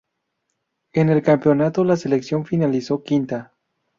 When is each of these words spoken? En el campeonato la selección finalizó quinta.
En 0.93 1.09
el 1.09 1.21
campeonato 1.21 1.83
la 1.83 1.95
selección 1.95 2.47
finalizó 2.47 3.03
quinta. 3.03 3.53